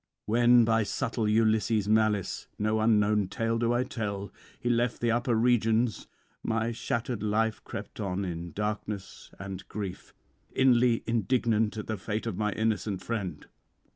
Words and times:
When 0.25 0.65
by 0.65 0.81
subtle 0.81 1.27
Ulysses' 1.29 1.87
malice 1.87 2.47
(no 2.57 2.79
unknown 2.79 3.27
tale 3.27 3.59
do 3.59 3.71
I 3.71 3.83
tell) 3.83 4.31
[91 4.63 4.71
124]he 4.71 4.75
left 4.75 4.99
the 4.99 5.11
upper 5.11 5.35
regions, 5.35 6.07
my 6.41 6.71
shattered 6.71 7.21
life 7.21 7.63
crept 7.63 7.99
on 7.99 8.25
in 8.25 8.51
darkness 8.51 9.29
and 9.37 9.63
grief, 9.69 10.15
inly 10.55 11.03
indignant 11.05 11.77
at 11.77 11.85
the 11.85 11.97
fate 11.97 12.25
of 12.25 12.35
my 12.35 12.51
innocent 12.53 13.03
friend. 13.03 13.45